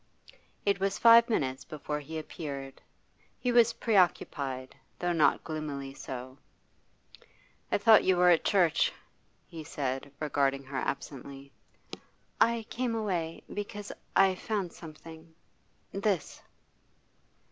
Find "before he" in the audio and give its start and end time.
1.63-2.17